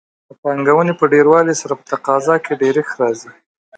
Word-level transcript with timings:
د 0.29 0.31
پانګونې 0.41 0.93
په 0.99 1.05
ډېروالي 1.13 1.55
سره 1.61 1.73
په 1.79 1.83
تقاضا 1.91 2.35
کې 2.43 2.59
ډېرښت 2.61 2.93
راځي. 3.01 3.31